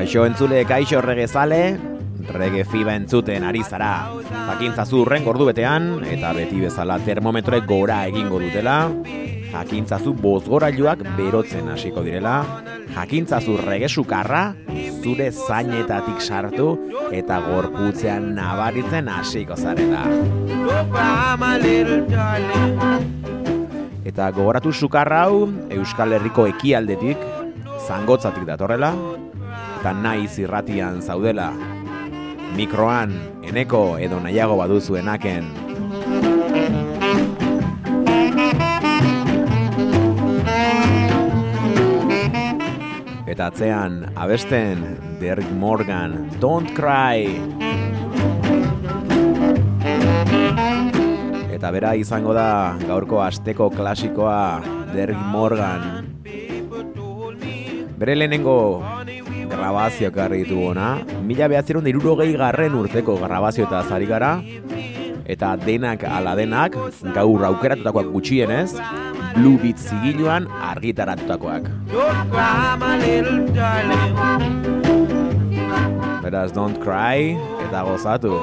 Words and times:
Kaixo 0.00 0.22
entzule, 0.24 0.62
kaixo 0.64 1.02
regezale, 1.04 1.76
rege 2.32 2.62
fiba 2.64 2.94
entzuten 2.96 3.44
ari 3.44 3.60
zara. 3.60 4.08
Jakintzazu 4.32 5.02
urren 5.02 5.26
gordu 5.26 5.44
betean, 5.50 5.90
eta 6.08 6.30
beti 6.32 6.62
bezala 6.62 6.96
termometroek 7.04 7.66
gora 7.68 7.98
egingo 8.08 8.40
dutela. 8.40 8.78
Jakintzazu 9.50 10.14
bozgorailuak 10.16 11.04
berotzen 11.18 11.68
hasiko 11.68 12.00
direla. 12.00 12.38
Jakintzazu 12.96 13.58
rege 13.60 13.92
sukarra, 13.92 14.54
zure 15.02 15.28
zainetatik 15.36 16.24
sartu, 16.24 16.72
eta 17.12 17.42
gorputzean 17.50 18.32
nabaritzen 18.40 19.12
hasiko 19.12 19.60
zarela. 19.60 20.06
Eta 24.08 24.32
gogoratu 24.32 24.72
sukarra 24.72 25.26
hau, 25.26 25.50
Euskal 25.68 26.16
Herriko 26.16 26.48
ekialdetik, 26.48 27.32
zangotzatik 27.84 28.48
datorrela, 28.48 28.96
eta 29.80 29.94
naiz 29.96 30.36
irratian 30.36 30.98
zaudela. 31.00 31.54
Mikroan, 32.52 33.14
eneko 33.48 33.96
edo 33.96 34.18
nahiago 34.20 34.58
baduzuenaken. 34.60 35.46
Eta 43.24 43.48
atzean, 43.48 44.04
abesten, 44.20 44.84
Derek 45.16 45.48
Morgan, 45.56 46.28
Don't 46.44 46.76
Cry! 46.76 47.40
Eta 51.56 51.72
bera 51.72 51.96
izango 51.96 52.36
da 52.36 52.76
gaurko 52.84 53.24
asteko 53.24 53.72
klasikoa 53.72 54.60
Derek 54.92 55.28
Morgan. 55.32 56.10
Bere 57.96 58.16
lehenengo 58.16 58.60
grabazioak 59.60 60.14
garri 60.16 60.42
ditu 60.44 60.56
ona. 60.70 60.88
Mila 61.26 61.48
behatzerun 61.52 61.86
irurogei 61.90 62.32
garren 62.40 62.74
urteko 62.78 63.18
grabazio 63.20 63.66
eta 63.68 63.84
zari 63.84 64.08
gara. 64.08 64.38
Eta 65.30 65.52
denak 65.60 66.02
ala 66.08 66.32
denak, 66.34 66.74
gaur 67.14 67.44
aukeratutakoak 67.50 68.08
gutxienez, 68.10 68.72
Blue 69.36 69.60
Beat 69.62 69.78
zigiluan 69.78 70.48
argitaratutakoak. 70.72 71.68
Beraz, 76.24 76.50
don't 76.56 76.80
cry, 76.82 77.36
eta 77.68 77.84
gozatu. 77.86 78.34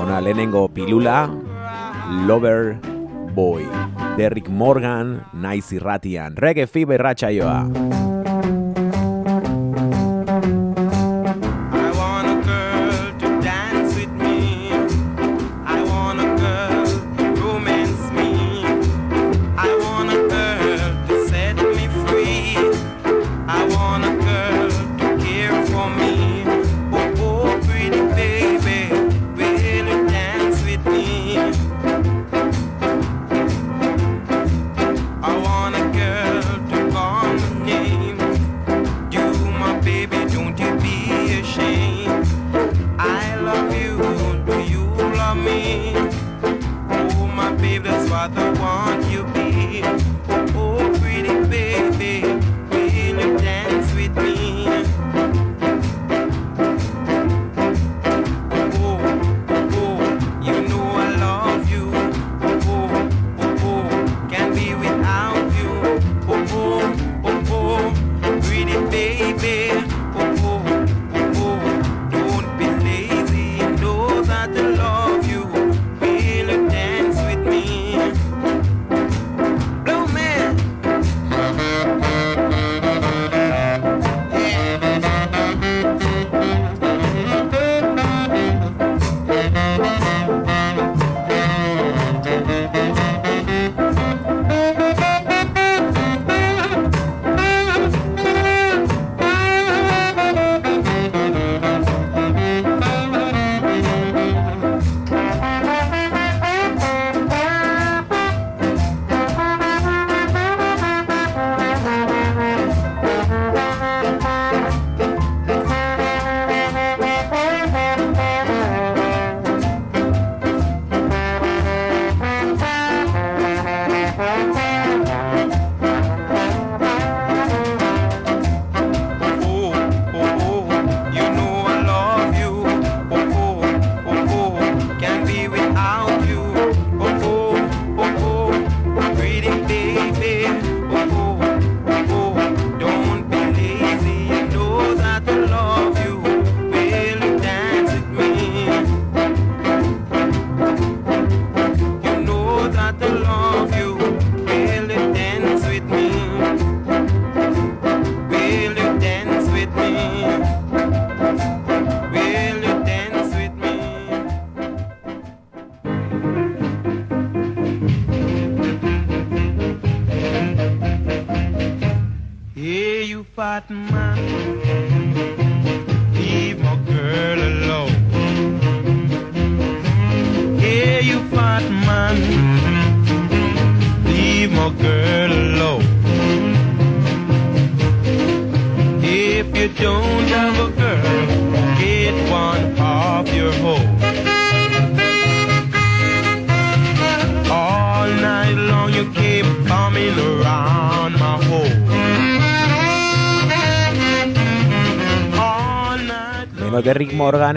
Ona 0.00 0.20
lehenengo 0.24 0.68
pilula, 0.72 1.28
Lover 2.08 2.78
Boy. 3.34 3.64
Derrick 4.16 4.48
Morgan, 4.48 5.24
naiz 5.32 5.72
irratian. 5.72 6.36
Reggae 6.36 6.66
Fever 6.66 7.00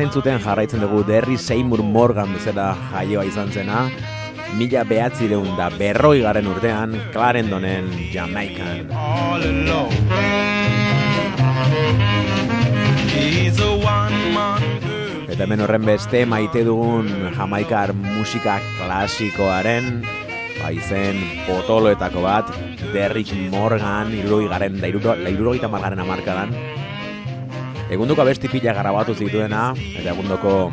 entzuten 0.07 0.39
jarraitzen 0.39 0.79
dugu 0.79 1.01
Derry 1.03 1.35
Seymour 1.35 1.81
Morgan 1.83 2.29
bezala 2.31 2.69
jaioa 2.93 3.25
izan 3.27 3.49
zena 3.51 3.81
mila 4.55 4.85
behatzireun 4.87 5.49
da 5.57 5.67
berroi 5.73 6.21
garen 6.23 6.47
urtean, 6.47 6.93
Clarendonen 7.11 7.89
Jamaican. 8.13 8.87
Eta 15.27 15.43
hemen 15.43 15.65
horren 15.65 15.91
beste 15.91 16.23
maite 16.23 16.63
dugun 16.63 17.11
jamaikar 17.35 17.91
musika 17.99 18.61
klasikoaren 18.77 19.91
ba, 20.61 20.71
izen 20.71 21.19
potoloetako 21.49 22.23
bat 22.23 22.55
Derrick 22.95 23.35
Morgan 23.51 24.15
iruroi 24.15 24.47
garen 24.55 24.79
da 24.79 24.87
irurogeita 24.87 25.67
margaren 25.67 26.07
amarkadan 26.07 26.55
Egunduko 27.87 28.19
abesti 28.21 28.49
pila 28.51 28.73
garabatu 28.75 29.13
zituena 29.15 29.71
eta 29.95 30.11
egundoko 30.11 30.67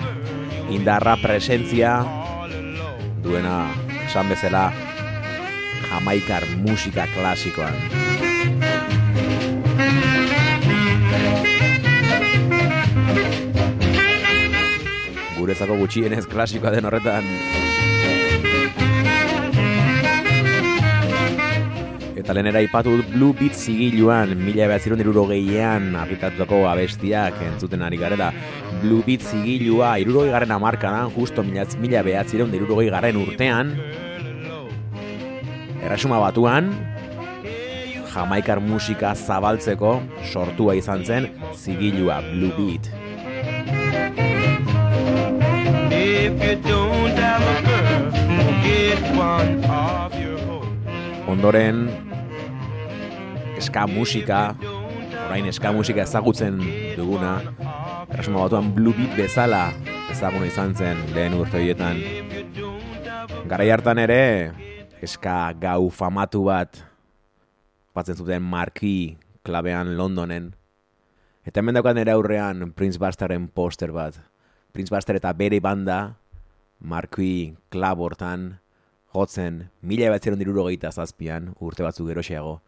indarra 0.74 1.14
presentzia 1.22 2.00
duena 3.22 3.68
esan 4.02 4.32
bezala 4.32 4.64
jamaikar 5.86 6.42
musika 6.64 7.06
klasikoan. 7.14 7.78
Guretzako 15.38 15.78
gutxienez 15.84 16.24
klasikoa 16.26 16.74
den 16.74 16.90
horretan 16.90 17.30
Eta 22.24 22.32
lehenera 22.32 22.62
ipatu 22.64 22.88
dut 22.96 23.08
Blue 23.12 23.34
Beat 23.36 23.52
zigiluan, 23.52 24.30
mila 24.40 24.64
behatzerun 24.70 24.96
irurogeian 25.02 25.90
argitatutako 25.92 26.62
abestiak 26.70 27.36
entzuten 27.44 27.82
ari 27.84 27.98
garela. 28.00 28.30
Blue 28.80 29.04
Beat 29.04 29.20
zigilua 29.28 29.90
irurogei 30.00 30.32
garen 30.32 30.54
amarkadan, 30.56 31.10
justo 31.12 31.44
mila, 31.44 31.66
mila 31.82 32.00
behatzerun 32.06 32.54
irurogei 32.56 32.88
garen 32.94 33.18
urtean, 33.20 33.74
erresuma 35.84 36.16
batuan, 36.22 36.72
jamaikar 38.14 38.56
musika 38.64 39.12
zabaltzeko 39.12 40.00
sortua 40.32 40.78
izan 40.80 41.04
zen 41.04 41.28
zigilua 41.52 42.22
Blue 42.30 42.56
Beat. 42.56 42.88
If 45.92 46.40
you 46.40 46.56
don't 46.64 47.20
have 47.20 47.44
a 47.52 47.56
girl, 47.68 48.08
get 48.64 49.04
one 49.12 49.60
of 49.68 50.16
your 50.16 50.40
own. 50.48 50.72
Ondoren, 51.28 52.13
eska 53.64 53.86
musika, 53.86 54.54
orain 55.24 55.46
eska 55.48 55.70
musika 55.72 56.02
ezagutzen 56.04 56.58
duguna, 56.98 57.38
erresuma 58.12 58.42
batuan 58.42 58.74
Blue 58.76 58.92
Beat 58.92 59.14
bezala 59.16 59.70
ezaguna 60.12 60.50
izan 60.50 60.74
zen 60.76 61.00
lehen 61.14 61.36
urte 61.38 61.56
horietan. 61.56 62.02
Garai 63.48 63.70
hartan 63.72 64.02
ere, 64.02 64.52
eska 65.00 65.54
gau 65.62 65.88
famatu 65.88 66.42
bat 66.50 66.82
batzen 67.96 68.20
zuten 68.20 68.44
marki 68.44 69.16
klabean 69.48 69.94
Londonen. 69.96 70.52
Eta 71.48 71.62
hemen 71.62 71.80
daukat 71.80 71.96
nire 71.96 72.12
aurrean 72.12 72.68
Prince 72.76 73.00
Busteren 73.00 73.48
poster 73.48 73.96
bat. 73.96 74.20
Prince 74.76 74.92
Buster 74.92 75.16
eta 75.16 75.32
bere 75.32 75.62
banda 75.64 76.18
marki 76.84 77.56
klab 77.72 78.04
hortan 78.04 78.58
jotzen 79.14 79.70
mila 79.80 80.18
dirurogeita 80.20 80.92
zazpian 80.92 81.54
urte 81.60 81.82
batzuk 81.82 82.12
geroxeago. 82.12 82.60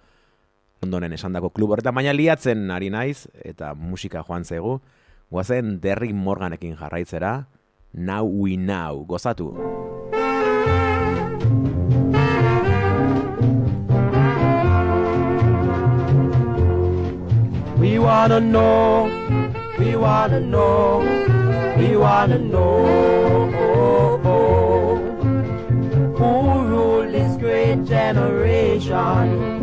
Londonen 0.82 1.12
esandako 1.16 1.50
klub. 1.50 1.70
Horretan 1.72 1.94
baina 1.96 2.12
liatzen 2.12 2.70
ari 2.70 2.90
naiz 2.90 3.26
eta 3.44 3.74
musika 3.74 4.24
joan 4.28 4.44
zegu. 4.44 4.80
Guazen 5.30 5.80
Derrick 5.80 6.14
Morganekin 6.14 6.76
jarraitzera, 6.76 7.48
Now 7.92 8.24
We 8.24 8.56
Now, 8.56 9.04
gozatu. 9.04 9.54
We 17.78 17.98
wanna 17.98 18.40
know, 18.40 19.08
we 19.78 19.96
wanna 19.96 20.40
know, 20.40 21.02
we 21.76 21.96
wanna 21.96 22.38
know. 22.38 22.86
Who 26.18 26.64
ruled 26.68 27.12
this 27.12 27.36
great 27.36 27.84
generation, 27.84 29.55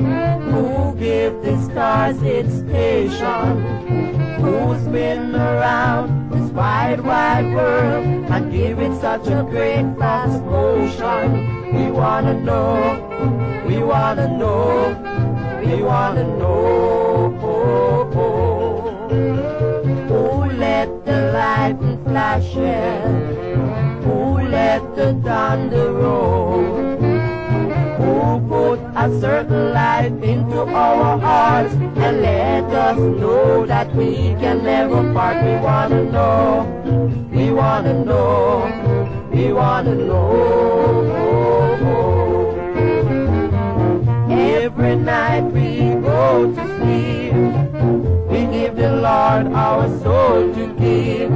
its 1.53 2.53
station, 2.59 3.61
who's 4.41 4.83
been 4.87 5.35
around 5.35 6.31
this 6.31 6.51
wide, 6.51 6.99
wide 7.01 7.53
world 7.53 8.05
and 8.05 8.51
give 8.51 8.79
it 8.79 8.99
such 8.99 9.27
a 9.27 9.45
great 9.49 9.85
fast 9.99 10.43
motion. 10.43 11.75
We 11.75 11.91
wanna 11.91 12.39
know, 12.39 13.63
we 13.67 13.77
wanna 13.83 14.27
know, 14.37 15.61
we 15.63 15.83
wanna 15.83 16.23
know. 16.23 17.39
Oh, 17.41 18.11
oh. 18.15 18.89
Who 20.07 20.57
let 20.57 21.05
the 21.05 21.31
lightning 21.33 22.03
flashes? 22.03 22.55
Who 24.05 24.39
let 24.49 24.95
the 24.95 25.13
thunder 25.23 25.93
roll? 25.93 27.02
A 29.03 29.19
certain 29.19 29.73
light 29.73 30.13
into 30.23 30.61
our 30.61 31.19
hearts 31.19 31.73
and 31.73 32.21
let 32.21 32.63
us 32.71 32.97
know 32.97 33.65
that 33.65 33.93
we 33.93 34.33
can 34.39 34.63
never 34.63 35.13
part? 35.13 35.43
We 35.43 35.57
wanna 35.57 36.03
know, 36.05 37.27
we 37.29 37.51
wanna 37.51 37.95
know, 38.05 39.29
we 39.29 39.51
wanna 39.51 39.95
know. 39.95 41.33
Every 44.31 44.95
night 44.95 45.51
we 45.51 45.99
go 46.01 46.53
to 46.55 46.63
sleep, 46.77 47.33
we 48.31 48.45
give 48.57 48.77
the 48.77 48.93
Lord 49.03 49.47
our 49.51 49.89
soul 49.99 50.53
to 50.53 50.73
give. 50.79 51.29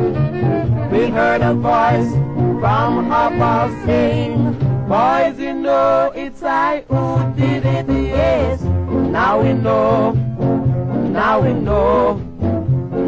We 0.90 1.10
heard 1.10 1.42
a 1.42 1.54
voice 1.54 2.14
from 2.62 3.12
above 3.12 3.72
saying, 3.86 4.67
Boys, 4.88 5.38
you 5.38 5.54
know 5.54 6.14
it's 6.16 6.42
I 6.42 6.86
who 6.88 7.34
did 7.36 7.66
it, 7.66 7.90
yes. 7.90 8.62
Now 8.62 9.42
we 9.42 9.52
know, 9.52 10.14
now 11.12 11.42
we 11.42 11.52
know, 11.52 12.14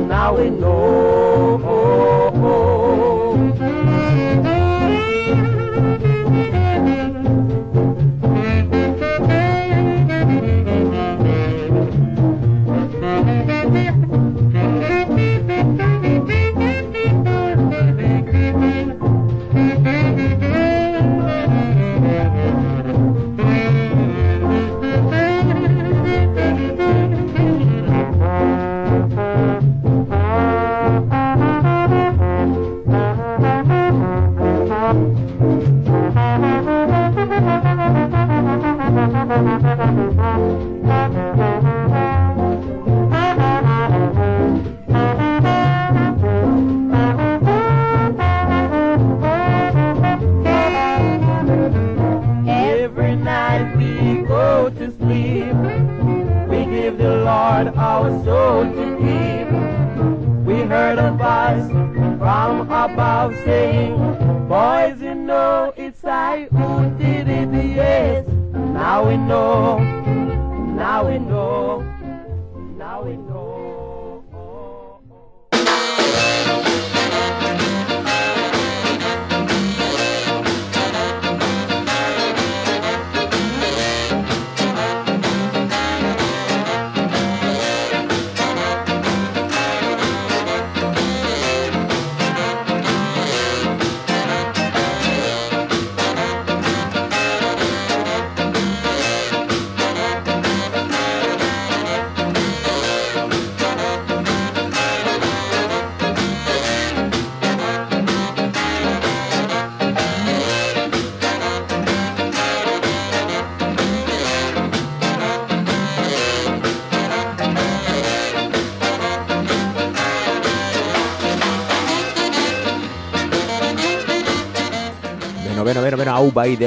now 0.10 0.36
we 0.36 0.50
know. 0.50 0.80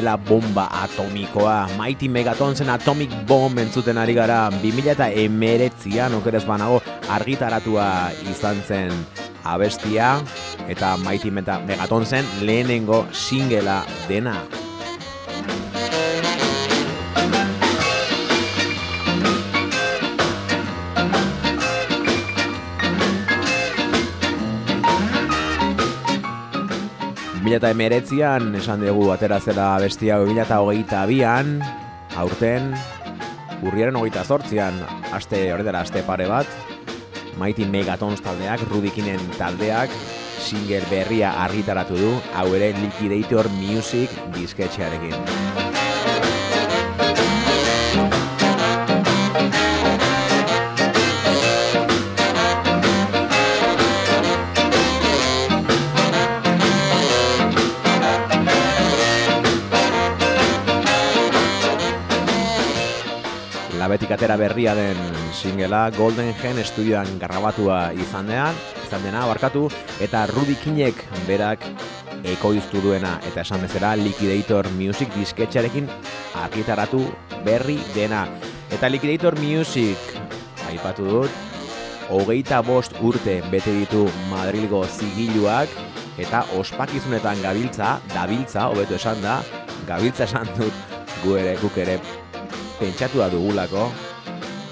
Dela 0.02 0.16
bomba 0.18 0.66
atomikoa. 0.82 1.68
Mighty 1.78 2.08
Megatonsen 2.08 2.68
Atomic 2.68 3.10
Bomb 3.26 3.58
entzuten 3.62 3.98
ari 3.98 4.14
gara. 4.18 4.50
2000 4.50 4.90
eta 4.96 5.06
emeretzian, 5.14 6.16
okerez 6.18 6.42
banago, 6.48 6.80
argitaratua 7.08 8.10
izan 8.26 8.58
zen 8.66 8.90
abestia. 9.44 10.16
Eta 10.66 10.96
Mighty 10.98 11.30
Meta 11.30 11.60
Megatonsen 11.62 12.26
lehenengo 12.42 13.06
singela 13.12 13.84
dena. 14.08 14.40
Eta 27.52 27.68
emeretzian, 27.68 28.54
esan 28.56 28.80
dugu 28.80 29.10
atera 29.12 29.36
zela 29.36 29.74
bestia 29.82 30.16
mila 30.24 30.46
eta 30.46 30.56
aurten, 32.16 32.70
urriaren 33.60 33.98
hogeita 34.00 34.24
zortzian, 34.24 34.78
aste 35.12 35.36
dela 35.60 35.82
aste 35.84 36.02
pare 36.02 36.26
bat, 36.30 36.46
Mighty 37.36 37.66
Megatons 37.66 38.22
taldeak, 38.24 38.64
Rubikinen 38.70 39.20
taldeak, 39.36 39.90
single 40.40 40.80
berria 40.88 41.34
argitaratu 41.44 41.94
du, 42.00 42.14
hau 42.32 42.48
ere 42.54 42.72
Liquidator 42.80 43.50
Music 43.60 44.08
disketxearekin. 44.32 45.61
Atera 64.22 64.36
berria 64.36 64.72
den 64.76 64.96
singela 65.34 65.90
Golden 65.90 66.28
Gen 66.38 66.60
estudioan 66.62 67.16
garrabatua 67.18 67.88
izan 67.90 68.28
dean, 68.30 68.54
izan 68.86 69.02
dena 69.02 69.24
barkatu, 69.26 69.64
eta 69.98 70.28
Rudy 70.30 70.54
Kinek 70.62 71.00
berak 71.26 71.64
ekoiztu 72.30 72.78
duena 72.84 73.16
eta 73.26 73.42
esan 73.42 73.64
bezala 73.66 73.96
Liquidator 73.98 74.68
Music 74.76 75.10
disketxarekin 75.16 75.88
argitaratu 76.38 77.00
berri 77.42 77.80
dena. 77.96 78.28
Eta 78.70 78.86
Liquidator 78.94 79.34
Music, 79.42 79.98
aipatu 80.70 81.08
dut, 81.08 81.42
hogeita 82.06 82.62
bost 82.62 82.94
urte 83.02 83.40
bete 83.50 83.74
ditu 83.74 84.04
Madrilgo 84.30 84.84
zigiluak 84.86 85.74
eta 86.22 86.44
ospakizunetan 86.60 87.42
gabiltza, 87.42 87.96
dabiltza, 88.14 88.70
hobeto 88.70 88.94
esan 89.02 89.18
da, 89.18 89.40
gabiltza 89.90 90.30
esan 90.30 90.46
dut 90.54 90.96
gu 91.26 91.36
ere, 91.42 91.58
guk 91.58 91.82
ere 91.82 91.98
pentsatua 92.78 93.26
dugulako 93.34 93.90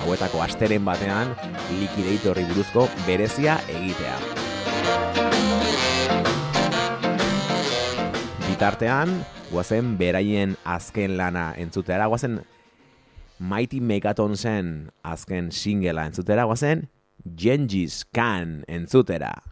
hauetako 0.05 0.41
asteren 0.45 0.85
batean 0.85 1.35
Liquidatorri 1.79 2.45
buruzko 2.51 2.87
berezia 3.07 3.59
egitea. 3.69 4.17
Bitartean, 8.47 9.13
guazen 9.51 9.95
beraien 10.01 10.57
azken 10.65 11.17
lana 11.21 11.51
entzutera, 11.61 12.09
guazen 12.13 12.41
Mighty 13.41 13.81
Megatonsen 13.81 14.91
azken 15.03 15.49
singela 15.53 16.05
entzutera, 16.11 16.45
guazen 16.45 16.89
Gengis 17.37 18.05
Khan 18.13 18.61
entzutera. 18.69 19.50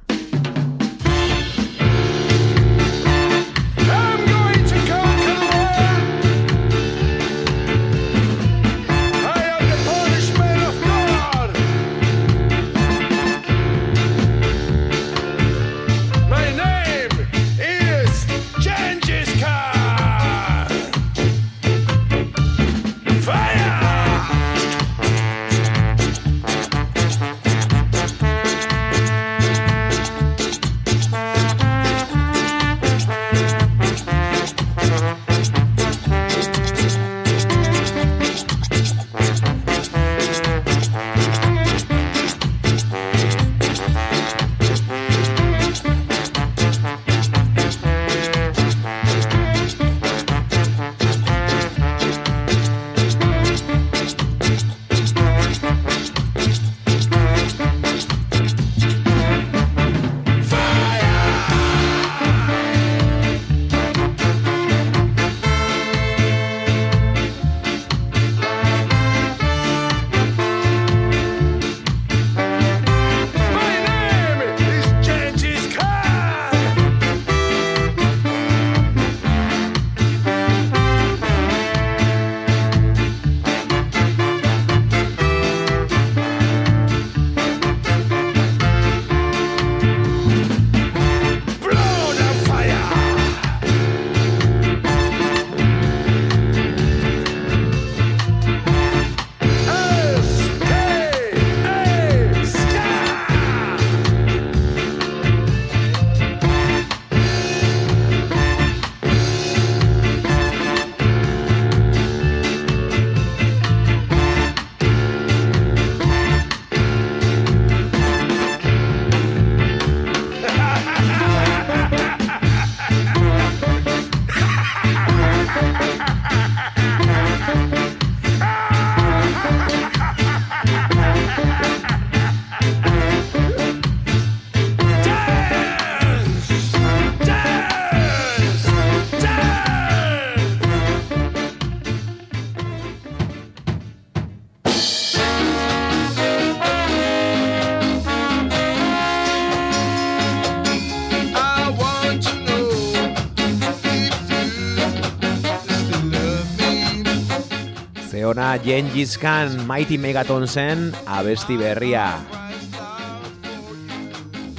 Gengis 158.64 159.18
Khan 159.18 159.66
Mighty 159.66 159.98
Megatonsen 159.98 160.92
abesti 161.06 161.56
berria. 161.56 162.18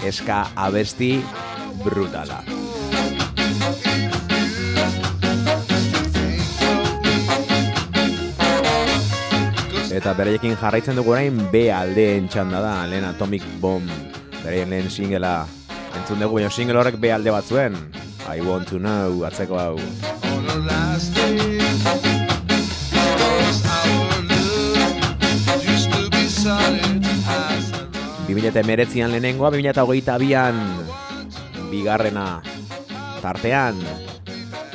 Eska 0.06 0.48
abesti 0.56 1.20
brutala. 1.84 2.44
Eta 9.90 10.14
bereiekin 10.16 10.56
jarraitzen 10.56 10.96
dugu 10.96 11.12
orain 11.12 11.40
B 11.52 11.68
aldeen 11.76 12.30
txanda 12.32 12.62
da, 12.64 12.76
lehen 12.88 13.04
Atomic 13.04 13.44
Bomb, 13.60 13.90
bereien 14.44 14.72
lehen 14.72 14.88
singela 14.88 15.42
entzun 16.00 16.24
dugu, 16.24 16.40
baina 16.40 16.52
single 16.54 16.80
horrek 16.80 17.00
B 17.02 17.12
alde 17.12 17.36
bat 17.36 17.44
zuen. 17.44 17.76
I 18.30 18.40
want 18.46 18.70
to 18.70 18.80
know, 18.80 19.26
atzeko 19.28 19.60
hau. 19.60 21.19
2008an 28.42 29.12
lehenengoa, 29.12 29.52
2008an 29.52 30.56
bigarrena 31.70 32.42
tartean, 33.22 33.76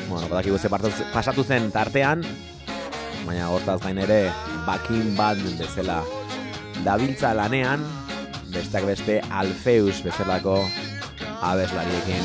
bueno, 0.08 0.28
badakigu 0.28 0.58
ze 0.58 0.68
pasatu 0.68 1.44
zen 1.44 1.72
tartean, 1.72 2.22
baina 3.26 3.48
hortaz 3.48 3.80
gain 3.80 3.98
ere 3.98 4.30
bakin 4.66 5.16
bat 5.16 5.40
bezala 5.58 6.02
dabiltza 6.84 7.34
lanean, 7.34 7.80
besteak 8.52 8.84
beste 8.84 9.20
Alfeus 9.30 10.02
bezalako 10.04 10.60
abeslariekin. 11.40 12.24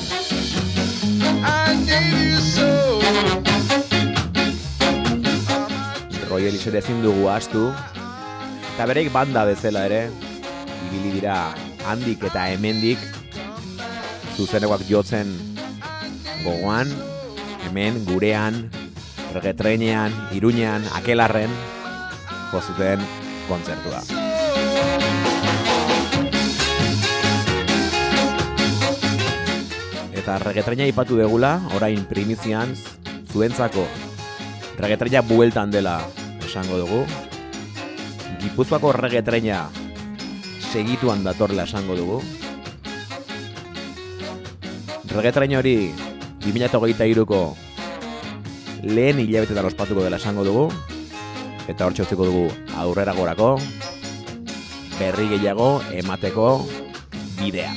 Roy 6.29 6.47
Elizet 6.47 6.75
ezin 6.75 7.01
dugu 7.01 7.29
astu, 7.31 7.69
eta 8.75 8.85
bereik 8.91 9.13
banda 9.13 9.45
bezala 9.47 9.87
ere, 9.89 10.09
ibili 10.87 11.19
dira 11.19 11.51
handik 11.89 12.23
eta 12.29 12.47
hemendik, 12.53 13.01
zuzenekoak 14.37 14.85
jotzen 14.87 15.31
gogoan, 16.43 16.87
hemen, 17.67 17.99
gurean, 18.07 18.69
regetreinean, 19.35 20.13
iruñean, 20.31 20.85
akelarren, 20.95 21.51
jozuten 22.53 23.03
kontzertua. 23.49 24.01
Eta 30.15 30.37
regetreina 30.45 30.87
ipatu 30.89 31.17
degula, 31.19 31.57
orain 31.75 32.05
primizian, 32.05 32.75
zuentzako 33.29 33.85
regetreina 34.79 35.21
bueltan 35.21 35.71
dela 35.71 35.99
esango 36.45 36.79
dugu. 36.79 37.03
Gipuzkoako 38.39 38.93
regetreina 38.95 39.67
segituan 40.69 41.23
datorla 41.25 41.65
esango 41.65 41.95
dugu. 41.97 42.19
Regetreina 45.09 45.57
hori 45.57 45.89
2023ko 46.45 47.41
lehen 48.93 49.19
hilabetetan 49.23 49.65
ospatuko 49.71 50.05
dela 50.05 50.21
esango 50.21 50.45
dugu. 50.45 50.69
Eta 51.69 51.85
hor 51.85 51.93
utziko 51.93 52.25
dugu 52.25 52.45
aurrera 52.81 53.13
gorako, 53.13 53.51
berri 54.97 55.29
gehiago 55.35 55.69
emateko 56.01 56.49
bidea. 57.41 57.73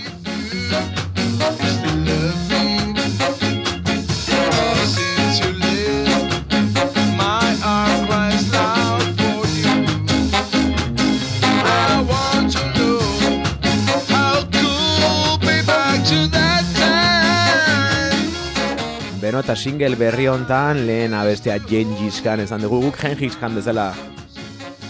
Beno 19.33 19.41
eta 19.41 19.55
single 19.57 19.97
berri 19.97 20.27
hontan 20.29 20.83
lehen 20.85 21.15
abestea 21.17 21.55
Gengis 21.65 22.19
Khan 22.21 22.43
esan 22.43 22.61
dugu. 22.61 22.83
Guk 22.83 22.99
Gengis 23.01 23.39
Khan 23.41 23.55
bezala 23.57 23.87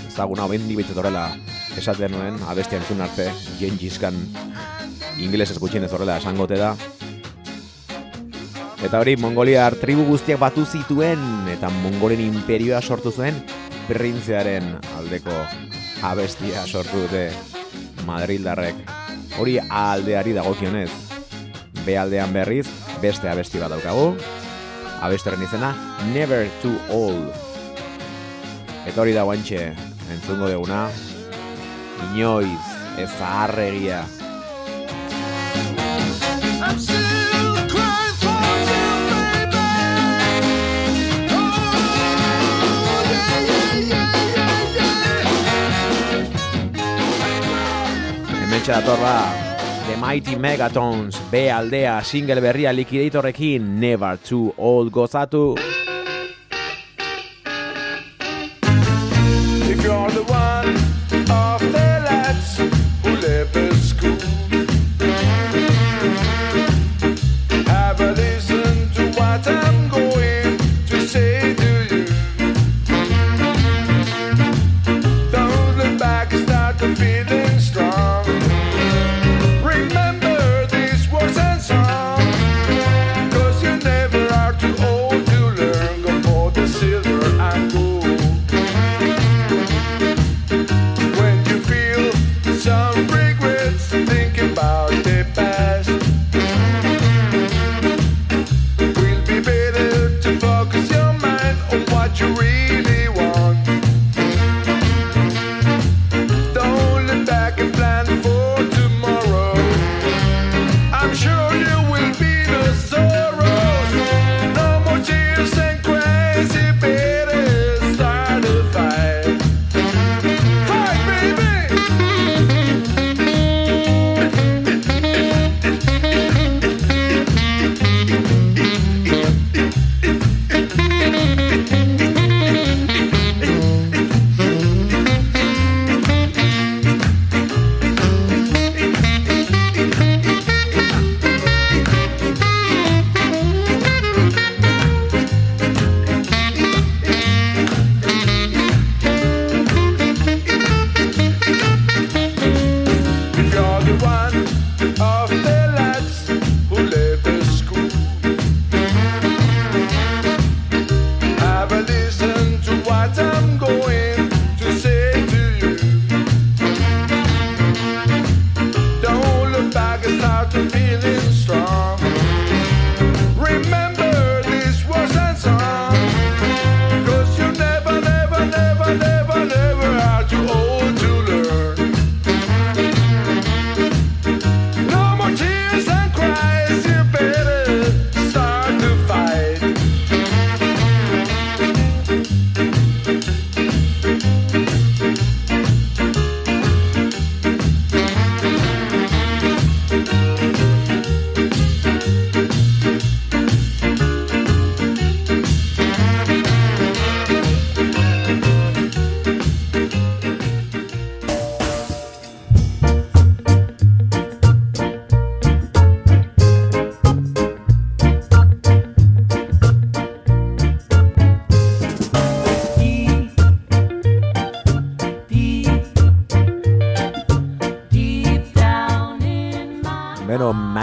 ezaguna 0.09 0.49
bendik 0.51 0.81
behitzat 0.81 0.99
horrela 0.99 1.29
esaten 1.79 2.11
nuen 2.11 2.41
abestea 2.51 2.81
entzun 2.81 3.05
arte 3.07 3.29
Gengis 3.61 4.01
Khan 4.03 4.19
ingelesez 5.23 5.61
gutxienez 5.63 5.93
horrela 5.95 6.17
esangote 6.19 6.59
da. 6.59 6.73
Eta 8.83 8.99
hori 8.99 9.15
Mongoliar 9.15 9.79
tribu 9.79 10.09
guztiak 10.11 10.43
batu 10.43 10.67
zituen 10.67 11.23
eta 11.55 11.71
Mongolen 11.79 12.27
imperioa 12.27 12.83
sortu 12.83 13.15
zuen 13.15 13.39
printzearen 13.87 14.73
aldeko 14.99 15.39
abestia 16.03 16.67
sortu 16.67 17.05
dute 17.05 17.29
Madrildarrek. 18.11 18.89
Hori 19.39 19.61
aldeari 19.63 20.35
dagokionez 20.35 20.91
B 21.87 21.95
aldean 21.95 22.35
berriz 22.35 22.67
beste 23.03 23.29
abesti 23.29 23.59
bat 23.59 23.75
daukagu. 23.75 24.15
Abesteren 25.03 25.43
izena 25.43 25.73
Never 26.13 26.49
Too 26.63 26.79
Old. 26.95 27.33
Eta 28.87 29.03
hori 29.03 29.15
da 29.15 29.27
guantxe, 29.27 29.73
entzungo 30.15 30.49
deguna. 30.51 30.87
Inoiz, 32.13 32.63
ez 32.99 33.11
zaharregia. 33.19 34.05
I'm 36.65 36.79
still 36.79 37.69
crying 48.95 49.42
The 49.93 49.99
Mighty 49.99 50.37
Megatons 50.37 51.21
B 51.31 51.51
aldea 51.53 52.01
single 52.03 52.41
berria 52.41 52.73
liquidatorrekin 52.73 53.79
Never 53.79 54.17
Too 54.17 54.55
Old 54.57 54.91
gozatu. 54.91 55.72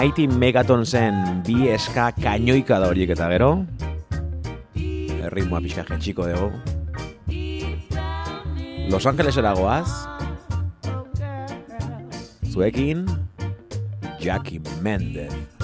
Mighty 0.10 0.26
Megatonsen 0.26 1.43
bi 1.45 1.67
eska 1.69 2.08
kainoika 2.17 2.80
da 2.82 2.88
horiek 2.89 3.12
eta 3.13 3.28
gero. 3.30 3.50
Erritmoa 4.74 5.62
pixka 5.62 5.84
jetxiko 5.86 6.26
dugu. 6.26 6.50
Los 8.89 9.06
Angelesera 9.06 9.54
goaz. 9.54 9.86
Zuekin, 12.50 13.06
Jackie 14.17 14.65
Mendez. 14.82 15.59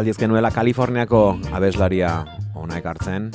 Aspaldiz 0.00 0.16
genuela 0.16 0.48
Kaliforniako 0.48 1.18
abeslaria 1.52 2.24
ona 2.56 2.78
ekartzen. 2.80 3.26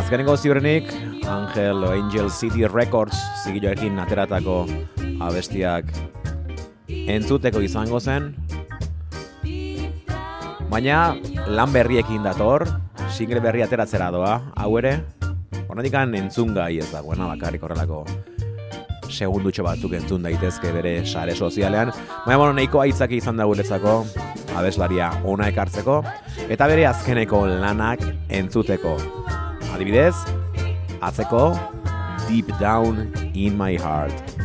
Azkenengo 0.00 0.32
ziurrenik, 0.40 0.88
Angel 1.28 1.84
o 1.84 1.90
Angel 1.92 2.30
City 2.32 2.64
Records 2.64 3.18
zigiloekin 3.42 4.00
ateratako 4.00 4.62
abestiak 5.20 5.92
entzuteko 6.88 7.60
izango 7.60 8.00
zen. 8.00 8.30
Baina 10.72 11.12
lan 11.44 11.76
berriekin 11.76 12.24
dator, 12.24 12.64
single 13.12 13.44
berri 13.44 13.60
ateratzera 13.60 14.08
doa, 14.08 14.38
hau 14.56 14.72
ere, 14.80 15.02
honetikan 15.68 16.16
entzungai 16.16 16.78
ez 16.78 16.88
dagoena 16.94 17.28
bakarrik 17.34 17.68
horrelako 17.68 18.06
segundutxo 19.12 19.64
batzuk 19.66 19.94
entzun 19.98 20.24
daitezke 20.24 20.72
bere 20.74 20.94
sare 21.06 21.34
sozialean. 21.34 21.92
Baina, 22.26 22.38
bueno, 22.38 22.52
nahiko 22.56 22.82
aitzaki 22.84 23.20
izan 23.22 23.40
da 23.40 23.46
guretzako, 23.48 24.00
abeslaria 24.58 25.10
ona 25.24 25.48
ekartzeko, 25.52 26.00
eta 26.48 26.68
bere 26.70 26.86
azkeneko 26.90 27.44
lanak 27.50 28.04
entzuteko. 28.40 28.96
Adibidez, 29.74 30.14
atzeko 31.00 31.48
Deep 32.28 32.52
Down 32.60 33.08
in 33.34 33.56
My 33.56 33.76
Heart. 33.76 34.37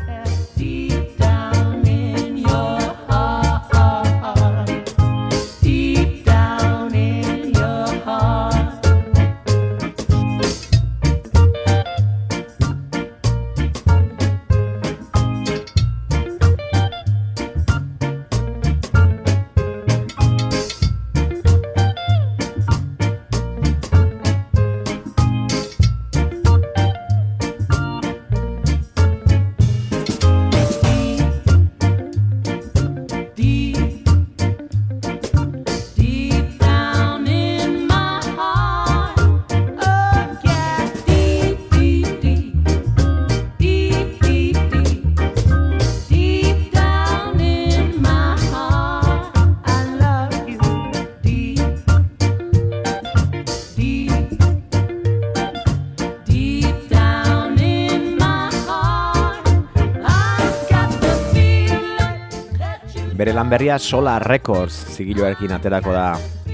Lan 63.44 63.52
berria 63.52 63.76
Solar 63.76 64.24
Records 64.24 64.72
zigiloarekin 64.96 65.52
aterako 65.52 65.92
da 65.92 66.14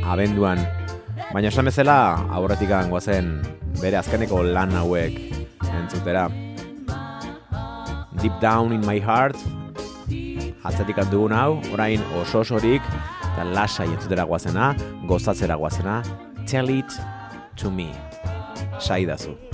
abenduan. 0.10 0.58
Baina 1.30 1.52
esan 1.52 1.68
bezala 1.70 2.18
aurretik 2.34 2.72
goazen 2.90 3.28
bere 3.78 4.00
azkeneko 4.00 4.42
lan 4.42 4.74
hauek 4.74 5.20
entzutera. 5.70 6.26
Deep 8.18 8.42
Down 8.42 8.74
in 8.74 8.82
My 8.88 8.98
Heart 8.98 9.38
atzetik 10.66 10.98
dugun 11.12 11.32
hau, 11.38 11.62
orain 11.74 12.02
oso 12.24 12.42
osorik 12.42 12.82
eta 13.36 13.46
lasai 13.46 13.86
entzutera 13.92 14.26
goazena, 14.26 14.74
gozatzera 15.06 15.62
goazena, 15.62 16.02
Tell 16.50 16.74
It 16.74 16.98
To 17.62 17.70
Me. 17.70 17.94
Saidazu. 18.80 19.49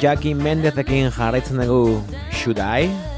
Jackie 0.00 0.34
Mendezekin 0.34 1.10
jarraitzen 1.10 1.60
dugu 1.62 2.02
Should 2.30 2.58
I? 2.58 3.15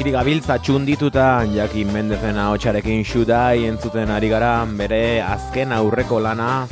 isiri 0.00 0.14
gabiltza 0.16 0.54
txundituta 0.64 1.24
Jakin 1.52 1.90
Mendezen 1.92 2.38
hotxarekin 2.40 3.02
xudai 3.04 3.66
entzuten 3.68 4.08
ari 4.08 4.30
gara 4.32 4.64
bere 4.64 5.20
azken 5.20 5.74
aurreko 5.76 6.16
lana. 6.24 6.64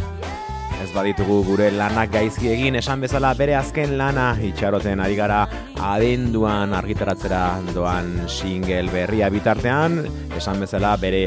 Ez 0.80 0.88
baditugu 0.94 1.42
gure 1.44 1.66
lanak 1.76 2.08
gaizki 2.14 2.48
egin 2.48 2.78
esan 2.80 3.02
bezala 3.04 3.34
bere 3.36 3.52
azken 3.58 3.98
lana 4.00 4.30
itxaroten 4.48 5.02
ari 5.04 5.18
gara 5.18 5.42
adenduan 5.76 6.72
argitaratzera 6.72 7.42
doan 7.74 8.08
single 8.32 8.88
berria 8.94 9.28
bitartean. 9.28 10.06
Esan 10.38 10.64
bezala 10.64 10.94
bere 10.96 11.26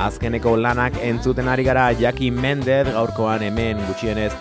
azkeneko 0.00 0.54
lanak 0.56 0.96
entzuten 1.04 1.52
ari 1.52 1.68
gara 1.68 1.90
Jakin 1.92 2.40
Mendez 2.40 2.86
gaurkoan 2.94 3.44
hemen 3.44 3.84
gutxienez 3.90 4.32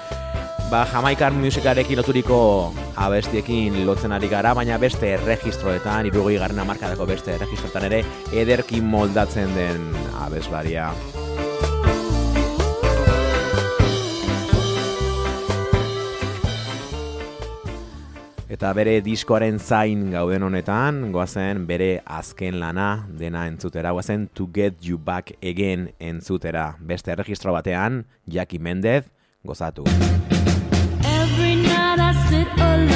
Ba, 0.71 0.85
Jamaikan 0.87 1.35
musikarekin 1.43 1.99
loturiko 1.99 2.71
abestiekin 3.01 3.79
lotzen 3.87 4.13
ari 4.13 4.29
gara, 4.29 4.53
baina 4.53 4.77
beste 4.81 5.15
registroetan, 5.25 6.05
irugoi 6.11 6.35
garen 6.37 6.59
amarkadako 6.61 7.07
beste 7.09 7.33
registroetan 7.41 7.87
ere, 7.89 8.03
ederki 8.37 8.81
moldatzen 8.81 9.49
den 9.57 9.89
abeslaria. 10.21 10.91
Eta 18.51 18.73
bere 18.77 18.97
diskoaren 19.01 19.57
zain 19.57 20.09
gauden 20.11 20.43
honetan, 20.43 21.07
goazen 21.15 21.63
bere 21.65 22.03
azken 22.05 22.59
lana 22.61 23.07
dena 23.17 23.47
entzutera, 23.49 23.95
goazen 23.95 24.27
To 24.35 24.49
Get 24.53 24.83
You 24.85 24.99
Back 24.99 25.33
Again 25.39 25.89
entzutera. 25.97 26.75
Beste 26.77 27.15
registro 27.15 27.55
batean, 27.55 28.03
Jackie 28.27 28.59
Mendez, 28.59 29.07
gozatu. 29.41 29.87
Every 31.01 31.55
night 31.55 31.99
I 31.99 32.13
sit 32.29 32.47
alone. 32.59 32.90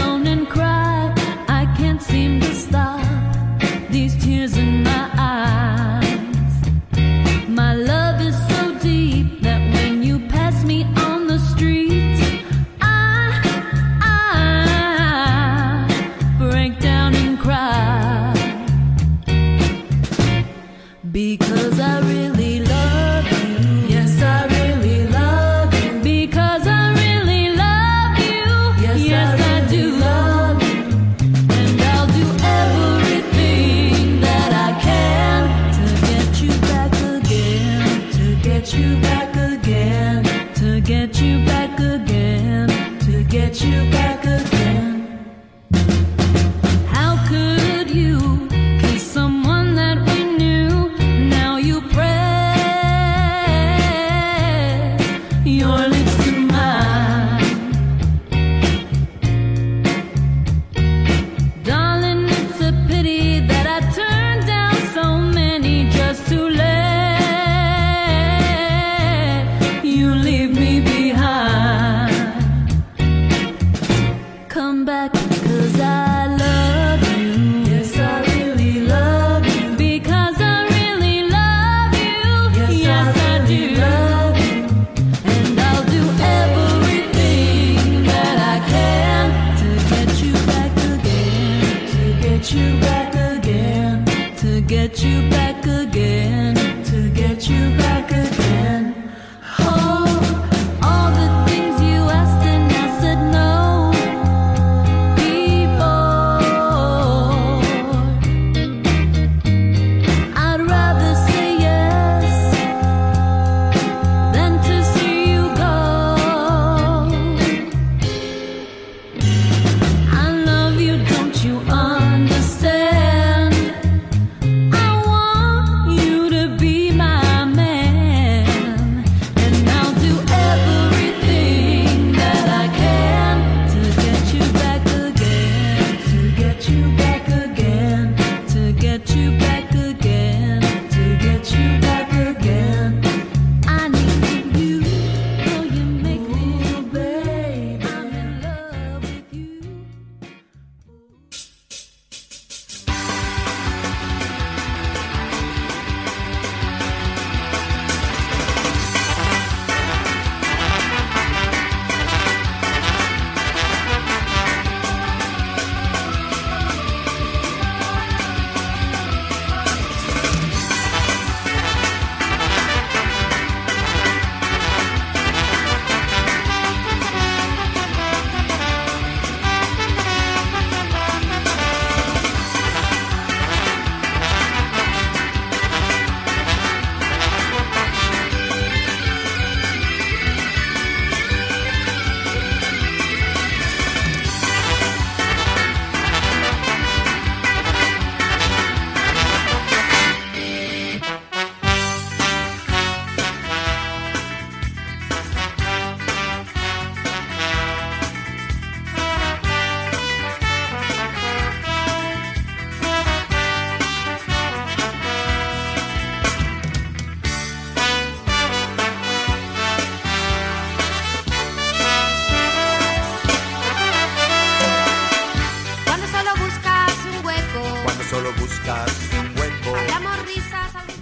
get 94.67 95.03
you 95.03 95.29
back 95.29 95.63
again. 95.65 95.84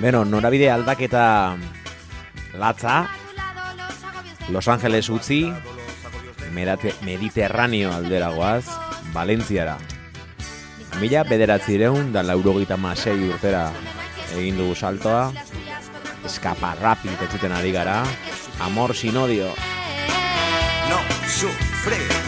Beno, 0.03 0.25
norabide 0.25 0.69
aldaketa 0.69 1.55
latza, 2.59 3.07
los 4.49 4.67
Angeles 4.67 5.07
utzi, 5.07 5.53
Mediterraneo 6.51 7.93
alderagoaz, 7.93 8.65
Valentziara. 9.13 9.77
Mila 10.99 11.23
bederatzireun 11.23 12.11
da 12.11 12.19
laurogeita 12.27 12.75
masei 12.75 13.15
urtera 13.29 13.69
egin 14.35 14.59
dugu 14.59 14.75
saltoa, 14.75 15.29
eskapa 16.27 16.73
rapid 16.81 17.23
etzuten 17.23 17.55
ari 17.55 17.71
gara, 17.71 18.01
amor 18.59 18.91
sin 18.93 19.15
odio, 19.23 19.55
No 20.91 20.99
sufrir. 21.31 22.22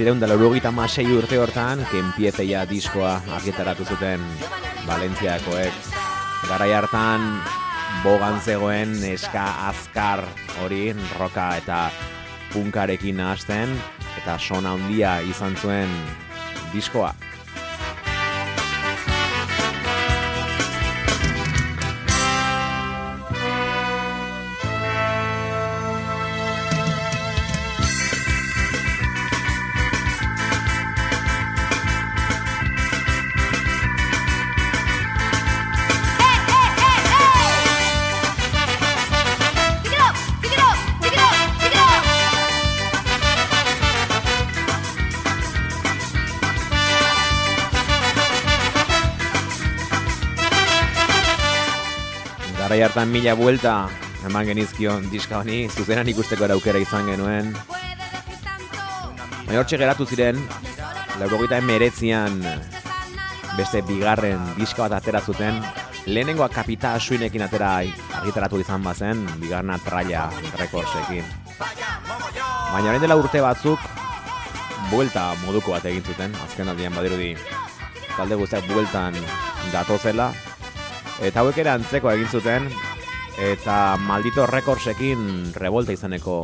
Behatzireun 0.00 0.20
da 0.22 0.28
laurogeita 0.30 0.70
masei 0.72 1.02
urte 1.12 1.36
hortan, 1.36 1.82
ya 2.48 2.64
diskoa 2.64 3.20
argitaratu 3.36 3.84
zuten 3.84 4.22
Valentziakoek. 4.86 5.74
Garai 6.48 6.72
hartan, 6.72 7.20
bogan 8.02 8.40
zegoen 8.40 8.96
eska 9.04 9.44
azkar 9.68 10.24
hori, 10.62 10.94
roka 11.18 11.54
eta 11.60 11.90
punkarekin 12.54 13.18
nahasten, 13.20 13.76
eta 14.16 14.38
sona 14.38 14.72
handia 14.72 15.20
izan 15.20 15.54
zuen 15.60 15.92
diskoa. 16.72 17.12
Hartan 52.90 53.12
mila 53.14 53.36
buelta 53.38 53.86
eman 54.26 54.48
genizkion 54.48 55.04
diska 55.12 55.36
honi, 55.38 55.68
zuzenan 55.70 56.08
ikusteko 56.10 56.42
ere 56.42 56.56
aukera 56.56 56.80
izan 56.82 57.06
genuen. 57.06 57.52
Baina 59.44 59.60
hortxe 59.60 59.78
geratu 59.78 60.06
ziren, 60.10 60.40
laurogeita 61.20 61.60
emeretzian 61.62 62.40
beste 63.54 63.84
bigarren 63.86 64.42
diska 64.58 64.88
bat 64.88 64.96
atera 64.98 65.22
zuten, 65.22 65.62
lehenengoa 66.10 66.50
kapita 66.50 66.96
asuinekin 66.98 67.46
atera 67.46 67.76
argitaratu 68.24 68.58
izan 68.58 68.82
bazen, 68.82 69.22
bigarna 69.38 69.78
traia 69.86 70.26
rekordsekin. 70.58 71.22
Baina 71.62 72.88
orain 72.90 73.06
dela 73.06 73.22
urte 73.22 73.46
batzuk, 73.46 73.86
buelta 74.90 75.30
moduko 75.46 75.78
bat 75.78 75.86
egin 75.86 76.02
zuten, 76.02 76.34
azken 76.42 76.74
aldian 76.74 76.98
badirudi 76.98 77.36
talde 78.18 78.34
guztiak 78.34 78.66
bueltan 78.66 79.14
datozela, 79.70 80.32
eta 81.20 81.42
hauek 81.42 81.58
ere 81.60 81.74
antzeko 81.74 82.10
egin 82.12 82.28
zuten, 82.28 82.70
eta 83.40 83.96
maldito 84.00 84.46
rekordsekin 84.48 85.52
revolta 85.56 85.92
izaneko 85.92 86.42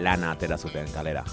lana 0.00 0.32
atera 0.32 0.58
zuten 0.58 0.88
kalera. 0.94 1.24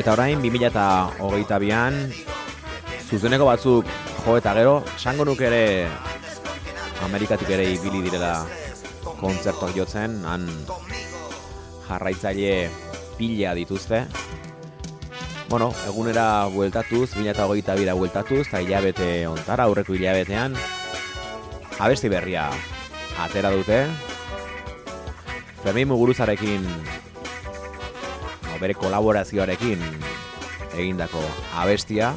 Eta 0.00 0.14
orain, 0.16 0.40
2008 0.40 1.56
bian, 1.60 1.96
zuzeneko 3.04 3.44
batzuk 3.44 3.88
jo 4.24 4.36
eta 4.38 4.54
gero, 4.56 4.78
esango 4.96 5.26
nuke 5.28 5.44
ere 5.44 5.64
Amerikatik 7.04 7.50
ere 7.52 7.66
ibili 7.74 8.00
direla 8.06 8.46
kontzertuak 9.20 9.74
jotzen, 9.76 10.14
han 10.24 10.46
jarraitzaile 11.84 12.70
pila 13.18 13.52
dituzte. 13.58 14.06
Bueno, 15.50 15.68
egunera 15.92 16.46
bueltatuz, 16.54 17.10
2008 17.18 17.76
bira 17.82 17.98
bueltatuz, 17.98 18.46
eta 18.46 18.64
hilabete 18.64 19.10
ontara, 19.28 19.68
aurreko 19.68 19.98
hilabetean, 19.98 20.56
abesti 21.76 22.08
berria 22.08 22.48
atera 23.20 23.52
dute. 23.52 23.84
Fermin 25.60 25.92
Muguruzarekin 25.92 26.64
bere 28.60 28.76
kolaborazioarekin 28.76 29.80
egindako 30.76 31.22
abestia. 31.58 32.14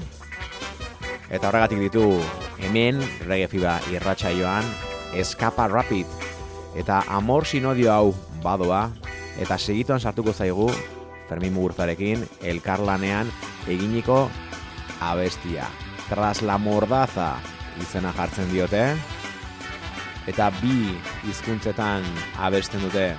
Eta 1.34 1.50
horregatik 1.50 1.80
ditu 1.82 2.06
hemen 2.62 3.00
Reggae 3.26 3.48
Fiba 3.50 3.80
irratsaioan 3.92 4.68
Escapa 5.18 5.68
Rapid 5.72 6.06
eta 6.78 7.04
Amor 7.08 7.46
Sinodio 7.46 7.92
hau 7.94 8.14
badoa 8.44 8.90
eta 9.42 9.58
segituan 9.58 10.02
sartuko 10.02 10.34
zaigu 10.34 10.70
Fermin 11.30 11.54
Mugurzarekin 11.54 12.26
elkarlanean 12.42 13.32
eginiko 13.68 14.28
abestia. 15.02 15.66
Tras 16.10 16.42
la 16.42 16.58
mordaza 16.58 17.38
izena 17.82 18.14
jartzen 18.14 18.52
diote 18.52 18.84
eta 20.28 20.50
bi 20.62 20.94
hizkuntzetan 21.28 22.06
abesten 22.40 22.84
dute. 22.86 23.14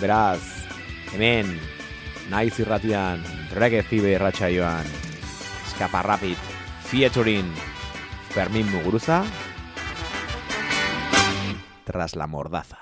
Beraz, 0.00 0.61
hemen 1.12 1.60
naiz 2.30 2.58
irratian 2.60 3.24
Reggae 3.52 3.82
Fibe 3.82 4.14
irratsaioan 4.16 4.86
Escapa 5.66 6.02
Rapid 6.02 6.36
featuring 6.88 7.48
Fermin 8.32 8.70
Muguruza 8.72 9.24
Tras 11.84 12.14
la 12.16 12.26
mordaza. 12.26 12.81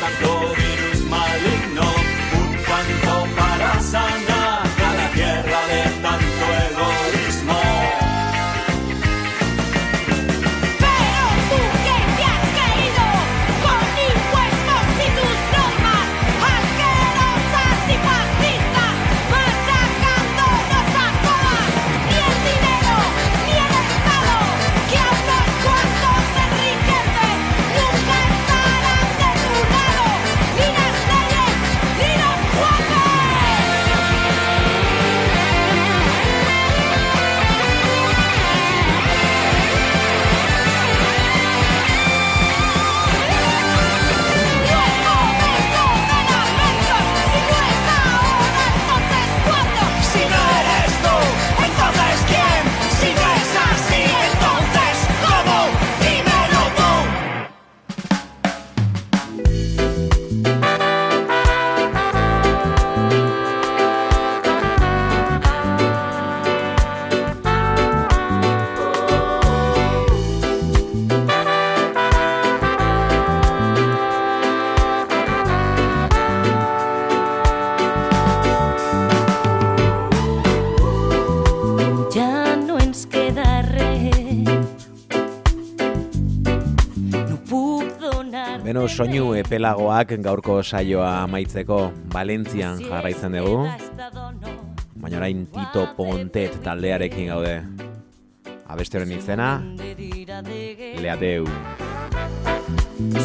Tanto 0.00 0.57
soinu 88.98 89.28
epelagoak 89.38 90.16
gaurko 90.24 90.56
saioa 90.66 91.22
amaitzeko 91.22 91.76
Valentzian 92.10 92.80
jarraitzen 92.82 93.36
dugu. 93.36 93.60
Baina 94.98 95.20
orain 95.20 95.44
Tito 95.54 95.84
Pontet 95.94 96.56
taldearekin 96.64 97.30
gaude. 97.30 97.52
Abeste 98.66 98.98
horren 98.98 99.12
izena, 99.14 99.62
Leateu. 100.98 101.46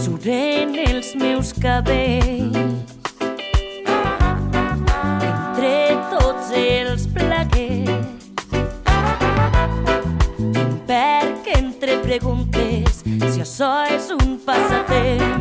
Suren 0.03 0.77
els 0.83 1.15
meus 1.17 1.55
cabells 1.57 2.93
entre 5.31 5.73
tots 6.13 6.53
els 6.61 7.09
plaguers 7.17 8.11
perquè 10.85 11.57
entre 11.57 11.97
preguntes 12.05 13.01
si 13.33 13.41
això 13.41 13.73
és 13.89 14.13
un 14.13 14.37
passatemps 14.45 15.32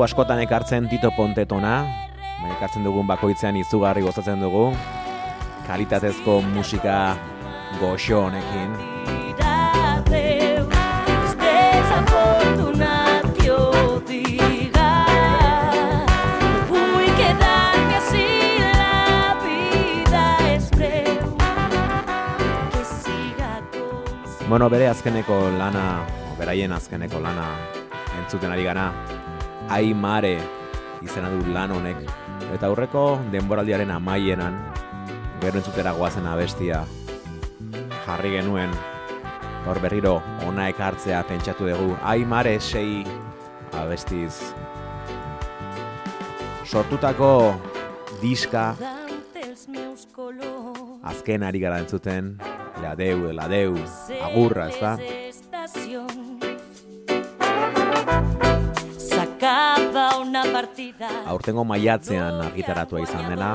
dugu 0.00 0.08
askotan 0.08 0.38
ekartzen 0.40 0.86
Tito 0.88 1.10
Pontetona, 1.12 1.82
baina 2.40 2.54
ekartzen 2.54 2.86
dugun 2.86 3.04
bakoitzean 3.04 3.58
izugarri 3.60 4.00
gozatzen 4.00 4.40
dugu. 4.40 4.70
Kalitatezko 5.66 6.38
musika 6.40 7.18
goxo 7.76 8.22
honekin. 8.24 8.72
Bueno, 24.48 24.66
bere 24.72 24.88
azkeneko 24.88 25.42
lana, 25.60 25.86
beraien 26.40 26.72
azkeneko 26.72 27.20
lana 27.20 27.52
entzuten 28.18 28.50
ari 28.50 28.64
gana. 28.64 29.19
Ai 29.70 29.94
mare 29.94 30.36
izena 31.02 31.30
du 31.30 31.52
lan 31.54 31.70
honek. 31.70 32.02
Eta 32.50 32.66
aurreko 32.66 33.20
denboraldiaren 33.32 33.90
amaienan, 33.94 34.56
gero 35.42 35.60
entzutera 35.60 35.92
goazen 35.96 36.26
abestia 36.26 36.82
jarri 38.06 38.34
genuen. 38.36 38.74
Gaur 39.64 39.78
berriro 39.82 40.16
ona 40.48 40.68
ekartzea 40.72 41.22
pentsatu 41.28 41.68
dugu. 41.68 41.94
Ai 42.02 42.24
mare 42.24 42.58
sei 42.60 43.04
abestiz 43.76 44.52
sortutako 46.70 47.54
diska 48.20 48.74
azken 51.02 51.42
ari 51.42 51.60
gara 51.60 51.80
entzuten. 51.82 52.36
Ladeu, 52.80 53.32
ladeu, 53.36 53.74
agurra, 54.24 54.70
ez 54.70 54.80
da? 54.80 54.96
S'acaba 59.50 60.18
una 60.22 60.44
partida. 60.46 61.08
Aurtengo 61.26 61.64
maiatzean 61.66 62.36
argitaratua 62.44 63.00
izan 63.02 63.24
dena, 63.32 63.48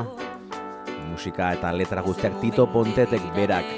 musika 1.08 1.54
eta 1.56 1.70
letra 1.72 2.02
guztiak 2.04 2.36
Tito 2.41 2.66
Pontetek 2.74 3.24
berak 3.38 3.70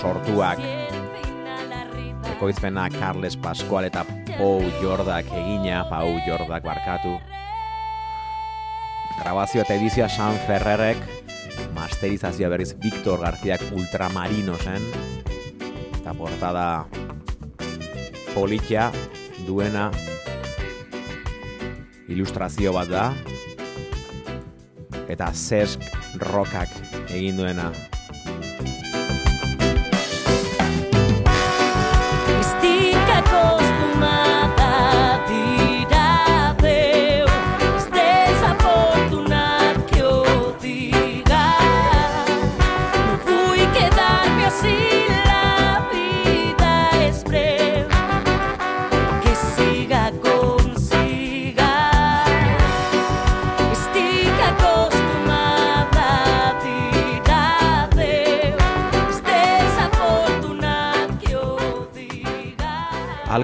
sortuak, 0.00 0.58
ekoizpena 2.32 2.88
Carles 2.96 3.38
Pascual 3.46 3.86
eta 3.92 4.02
Pau 4.32 4.58
Jordak 4.80 5.30
egina, 5.38 5.84
Pau 5.86 6.10
Jordak 6.26 6.66
barkatu. 6.66 7.14
Grabazio 9.22 9.62
eta 9.62 9.78
edizioa 9.78 10.10
San 10.10 10.34
Ferrerek, 10.48 10.98
masterizazioa 11.78 12.50
berriz 12.56 12.72
Victor 12.82 13.22
Garziak 13.22 13.62
Ultramarinosen, 13.70 14.82
eta 16.02 16.18
portada 16.18 16.88
politia 18.34 18.90
duena 19.46 19.90
ilustrazio 22.12 22.72
bat 22.76 22.90
da, 22.92 23.06
eta 25.08 25.32
Sesk 25.36 25.84
Rockak 26.28 26.72
egin 27.12 27.40
duena. 27.40 27.70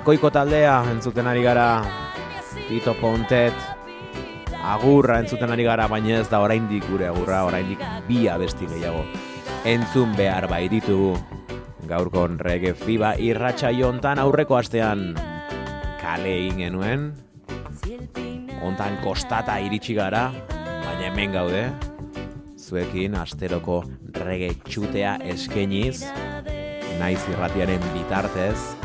Alkoiko 0.08 0.30
taldea 0.32 0.86
entzuten 0.88 1.26
ari 1.28 1.42
gara, 1.44 1.82
Tito 2.64 2.94
Pontet, 2.96 3.52
agurra 4.56 5.18
entzuten 5.20 5.52
ari 5.52 5.66
gara, 5.66 5.84
baina 5.84 6.22
ez 6.22 6.30
da 6.32 6.38
oraindik 6.40 6.86
gure 6.88 7.10
agurra, 7.10 7.42
oraindik 7.44 7.82
bi 8.06 8.22
abesti 8.24 8.64
gehiago. 8.70 9.02
Entzun 9.68 10.14
behar 10.16 10.46
baititugu, 10.48 11.10
gaurkon 11.92 12.40
rege 12.40 12.72
fiba 12.72 13.12
irratxa 13.20 13.74
jontan 13.76 14.16
aurreko 14.24 14.56
astean. 14.56 15.12
Kale 16.00 16.32
egin 16.38 16.64
genuen, 16.64 17.06
ontan 18.64 18.96
kostata 19.04 19.60
iritsi 19.60 19.92
gara, 20.00 20.30
baina 20.48 21.04
hemen 21.10 21.36
gaude, 21.36 21.66
zuekin 22.56 23.20
asteroko 23.26 23.82
rege 24.24 24.54
txutea 24.64 25.18
eskeniz, 25.36 26.06
naiz 26.96 27.20
irratiaren 27.28 27.90
bitartez, 27.92 28.77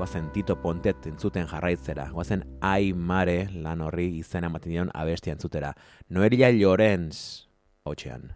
guazen 0.00 0.30
Tito 0.32 0.54
Pontet 0.56 1.04
entzuten 1.10 1.44
jarraitzera, 1.50 2.06
guazen 2.14 2.40
Ai 2.64 2.94
Mare 2.96 3.50
lan 3.52 3.82
horri 3.84 4.06
izena 4.22 4.48
ematen 4.48 4.72
dion 4.72 4.92
abestia 4.96 5.36
entzutera. 5.36 5.74
Noelia 6.08 6.48
Llorens, 6.56 7.50
hotxean. 7.84 8.30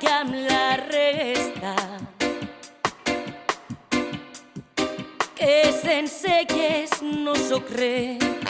Cor 0.00 0.08
va 0.08 0.20
amb 0.20 0.34
la 0.34 0.76
resta. 0.76 1.74
Que 5.34 5.72
sense 5.82 6.28
elles 6.28 7.02
no 7.02 7.34
sóc 7.34 7.68
res. 7.76 8.41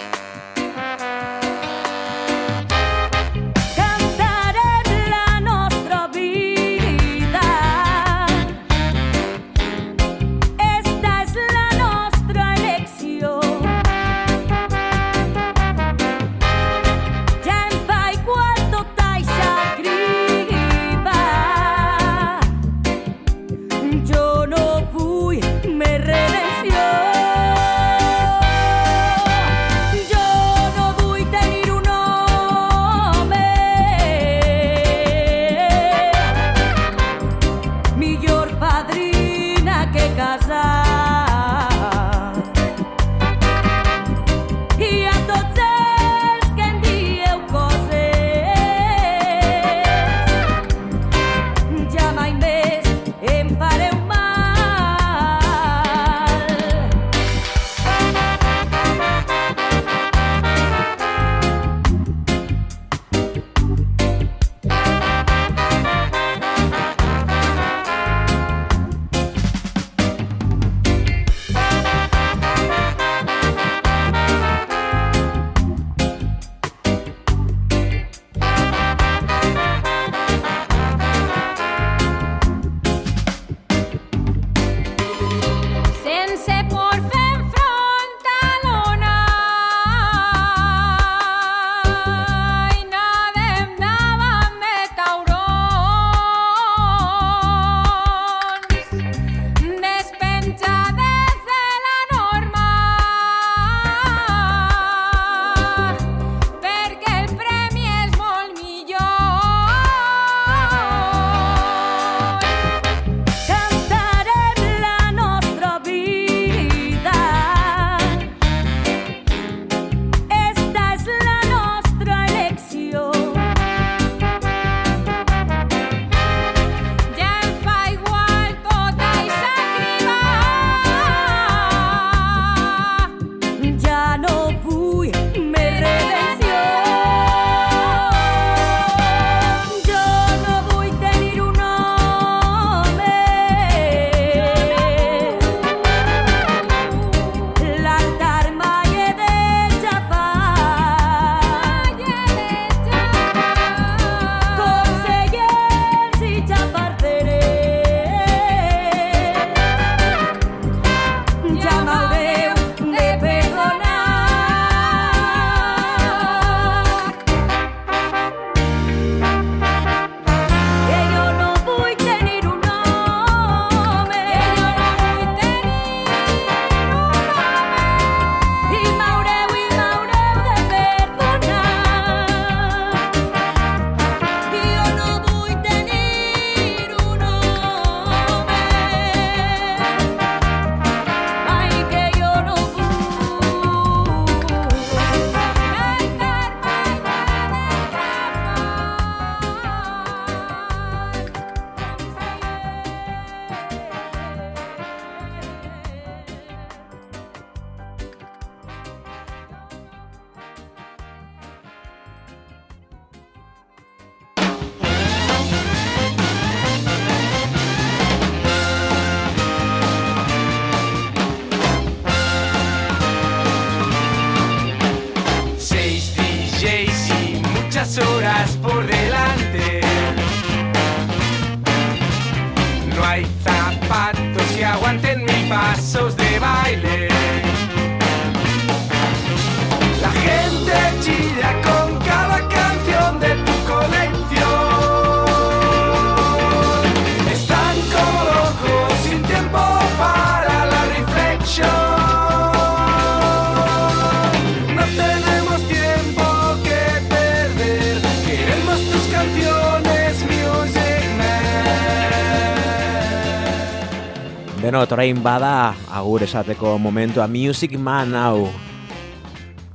Orain 265.02 265.18
bada 265.18 265.74
agur 265.90 266.22
esateko 266.22 266.78
momentua 266.78 267.26
Music 267.26 267.72
Man 267.74 268.14
hau. 268.14 268.46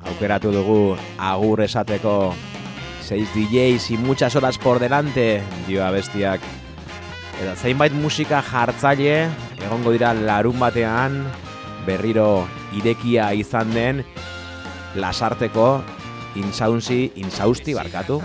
Aukeratu 0.08 0.54
dugu 0.56 0.96
agur 1.20 1.60
esateko 1.66 2.32
6 3.04 3.36
DJs 3.36 3.92
y 3.92 3.98
muchas 3.98 4.38
horas 4.38 4.58
por 4.58 4.80
delante 4.80 5.44
dio 5.68 5.84
abestiak. 5.84 6.40
Eta 7.42 7.58
zeinbait 7.60 7.92
musika 7.92 8.40
jartzaile 8.40 9.28
egongo 9.60 9.92
dira 9.92 10.14
larun 10.16 10.64
batean 10.64 11.20
berriro 11.84 12.48
irekia 12.72 13.34
izan 13.36 13.76
den 13.76 14.06
lasarteko 14.96 15.84
insauntzi, 16.40 17.12
insausti 17.20 17.76
barkatu, 17.76 18.22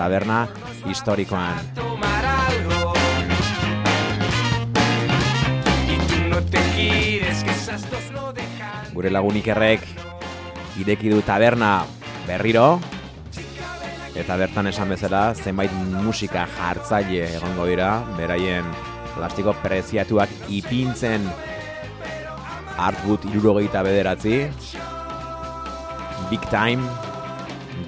taberna 0.00 0.46
historikoan. 0.88 1.91
Gure 8.92 9.10
lagunik 9.10 9.46
errek 9.48 9.84
ireki 10.80 11.10
du 11.12 11.22
taberna 11.24 11.82
berriro. 12.26 12.80
Eta 14.12 14.36
bertan 14.36 14.68
esan 14.68 14.92
bezala 14.92 15.32
zenbait 15.32 15.72
musika 16.04 16.44
jartzaile 16.58 17.24
egongo 17.38 17.66
dira. 17.70 17.94
Beraien 18.18 18.68
plastiko 19.14 19.54
preziatuak 19.62 20.30
ipintzen 20.52 21.24
Artwood 22.82 23.24
irurogeita 23.30 23.82
bederatzi. 23.84 24.36
Big 26.30 26.44
Time 26.52 26.84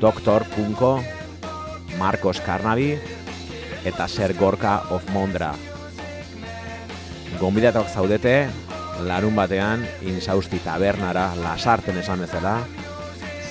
Doctor 0.01 0.45
Punko 0.57 0.99
Marcos 1.99 2.41
Carnabi 2.41 2.95
eta 3.85 4.09
Ser 4.09 4.35
Gorka 4.35 4.83
of 4.91 5.07
Mondra. 5.13 5.55
Gonbidatok 7.41 7.89
zaudete 7.89 8.64
larun 9.03 9.35
batean 9.35 9.83
insausti 10.07 10.61
tabernara 10.63 11.33
lasarten 11.41 11.99
esan 11.99 12.23
bezala 12.23 12.61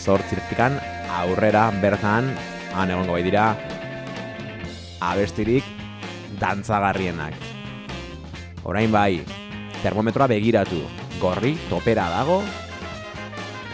zortzirtikan 0.04 0.80
aurrera 1.20 1.70
bertan 1.82 2.32
han 2.74 2.91
egongo 2.91 3.18
bai 3.18 3.24
dira 3.24 3.46
abestirik 5.04 5.64
dantzagarrienak. 6.39 7.36
Orain 8.64 8.91
bai 8.91 9.22
termometroa 9.84 10.32
begiratu 10.32 10.80
gorri 11.22 11.58
topera 11.70 12.08
dago 12.18 12.41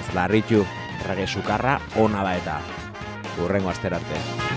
ez 0.01 0.09
larritu 0.17 0.65
errege 0.99 1.27
sukarra 1.27 1.79
ona 1.97 2.25
da 2.25 2.37
eta 2.41 2.61
urrengo 3.45 3.69
asterarte 3.69 4.48